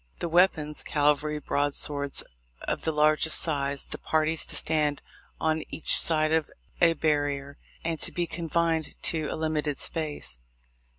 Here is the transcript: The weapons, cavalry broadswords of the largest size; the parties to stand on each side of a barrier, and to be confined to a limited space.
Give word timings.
The 0.17 0.27
weapons, 0.27 0.81
cavalry 0.81 1.37
broadswords 1.37 2.23
of 2.61 2.81
the 2.81 2.91
largest 2.91 3.39
size; 3.39 3.85
the 3.85 3.99
parties 3.99 4.47
to 4.47 4.55
stand 4.55 5.03
on 5.39 5.61
each 5.69 5.95
side 5.99 6.31
of 6.31 6.49
a 6.81 6.93
barrier, 6.93 7.59
and 7.85 8.01
to 8.01 8.11
be 8.11 8.25
confined 8.25 8.95
to 9.03 9.25
a 9.27 9.35
limited 9.35 9.77
space. 9.77 10.39